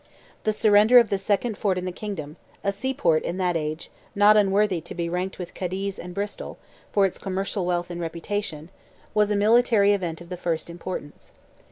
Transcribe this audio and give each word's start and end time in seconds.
The 0.45 0.51
surrender 0.51 0.97
of 0.97 1.11
"the 1.11 1.19
second 1.19 1.59
fort 1.59 1.77
in 1.77 1.85
the 1.85 1.91
Kingdom"—a 1.91 2.71
sea 2.71 2.91
port 2.91 3.21
in 3.21 3.37
that 3.37 3.55
age, 3.55 3.91
not 4.15 4.35
unworthy 4.35 4.81
to 4.81 4.95
be 4.95 5.07
ranked 5.09 5.37
with 5.37 5.53
Cadiz 5.53 5.99
and 5.99 6.15
Bristol, 6.15 6.57
for 6.91 7.05
its 7.05 7.19
commercial 7.19 7.67
wealth 7.67 7.91
and 7.91 8.01
reputation—was 8.01 9.29
a 9.29 9.35
military 9.35 9.93
event 9.93 10.19
of 10.19 10.29
the 10.29 10.37
first 10.37 10.71
importance. 10.71 11.33